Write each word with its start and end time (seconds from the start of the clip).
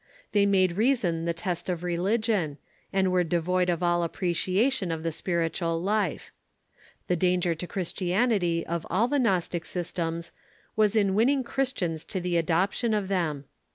They 0.31 0.47
made 0.47 0.77
reason 0.77 1.25
the 1.25 1.31
test 1.35 1.69
of 1.69 1.83
religion, 1.83 2.57
and 2.91 3.11
were 3.11 3.23
devoid 3.23 3.69
of 3.69 3.83
all 3.83 4.01
appreciation 4.01 4.91
of 4.91 5.03
the 5.03 5.11
spiritual 5.11 5.79
life. 5.79 6.31
The 7.05 7.15
danger 7.15 7.53
to 7.53 7.67
Chris 7.67 7.93
tianity 7.93 8.63
of 8.63 8.87
all 8.89 9.07
the 9.07 9.19
Gnostic 9.19 9.63
systems 9.63 10.31
Avas 10.75 10.95
in 10.95 11.11
Avinning 11.13 11.43
Christians 11.45 12.03
to 12.05 12.19
the 12.19 12.35
adoption 12.37 12.95
of 12.95 13.09
them. 13.09 13.45